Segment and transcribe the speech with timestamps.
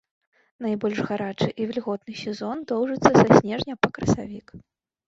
[0.65, 4.47] Найбольш гарачы і вільготны сезон доўжыцца са снежня па красавік.